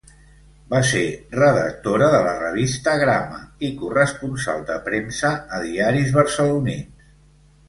Va 0.69 0.77
ser 0.91 1.01
redactora 1.39 2.07
de 2.15 2.21
la 2.27 2.31
revista 2.45 2.95
Grama, 3.03 3.43
i 3.69 3.71
corresponsal 3.83 4.65
de 4.71 4.79
premsa 4.89 5.33
a 5.57 5.61
diaris 5.69 6.11
barcelonins. 6.19 7.07